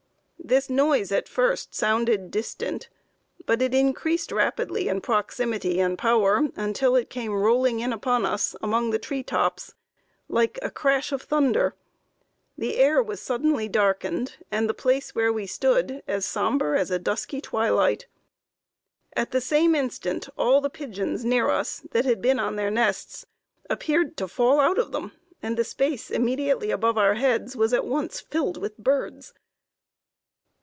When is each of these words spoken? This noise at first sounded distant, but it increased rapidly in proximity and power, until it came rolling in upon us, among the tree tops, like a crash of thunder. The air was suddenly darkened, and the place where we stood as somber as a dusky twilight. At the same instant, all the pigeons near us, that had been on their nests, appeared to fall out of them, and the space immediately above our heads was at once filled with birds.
This 0.43 0.69
noise 0.71 1.13
at 1.13 1.29
first 1.29 1.73
sounded 1.73 2.29
distant, 2.29 2.89
but 3.45 3.61
it 3.61 3.73
increased 3.73 4.33
rapidly 4.33 4.89
in 4.89 4.99
proximity 4.99 5.79
and 5.79 5.97
power, 5.97 6.41
until 6.57 6.95
it 6.97 7.11
came 7.11 7.31
rolling 7.33 7.79
in 7.79 7.93
upon 7.93 8.25
us, 8.25 8.53
among 8.61 8.89
the 8.89 8.99
tree 8.99 9.23
tops, 9.23 9.75
like 10.27 10.59
a 10.61 10.71
crash 10.71 11.13
of 11.13 11.21
thunder. 11.21 11.75
The 12.57 12.77
air 12.77 13.01
was 13.01 13.21
suddenly 13.21 13.69
darkened, 13.69 14.35
and 14.51 14.67
the 14.67 14.73
place 14.73 15.15
where 15.15 15.31
we 15.31 15.45
stood 15.45 16.03
as 16.07 16.25
somber 16.25 16.75
as 16.75 16.91
a 16.91 16.99
dusky 16.99 17.39
twilight. 17.39 18.07
At 19.15 19.31
the 19.31 19.41
same 19.41 19.73
instant, 19.73 20.27
all 20.37 20.59
the 20.59 20.71
pigeons 20.71 21.23
near 21.23 21.49
us, 21.49 21.79
that 21.91 22.03
had 22.03 22.21
been 22.21 22.39
on 22.39 22.57
their 22.57 22.71
nests, 22.71 23.25
appeared 23.69 24.17
to 24.17 24.27
fall 24.27 24.59
out 24.59 24.79
of 24.79 24.91
them, 24.91 25.13
and 25.41 25.55
the 25.55 25.63
space 25.63 26.09
immediately 26.09 26.71
above 26.71 26.97
our 26.97 27.13
heads 27.13 27.55
was 27.55 27.73
at 27.73 27.85
once 27.85 28.19
filled 28.19 28.57
with 28.57 28.77
birds. 28.77 29.33